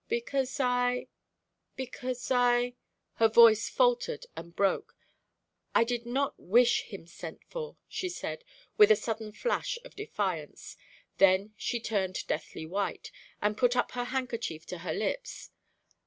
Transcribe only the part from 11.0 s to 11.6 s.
Then